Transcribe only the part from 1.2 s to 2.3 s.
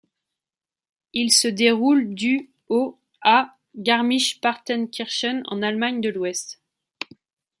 se déroule